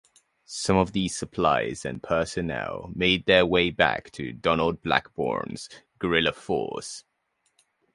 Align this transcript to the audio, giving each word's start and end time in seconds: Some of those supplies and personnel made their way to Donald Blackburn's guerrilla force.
Some 0.47 0.77
of 0.77 0.93
those 0.93 1.15
supplies 1.15 1.85
and 1.85 2.01
personnel 2.01 2.89
made 2.95 3.27
their 3.27 3.45
way 3.45 3.69
to 3.69 4.33
Donald 4.33 4.81
Blackburn's 4.81 5.69
guerrilla 5.99 6.31
force. 6.31 7.03